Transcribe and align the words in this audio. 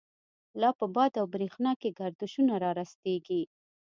لا 0.61 0.69
په 0.79 0.85
باد 0.95 1.11
او 1.21 1.25
برَښنا 1.33 1.71
کی، 1.81 1.89
گردشونه 1.99 2.53
را 2.63 2.71
رستیږی 2.79 3.43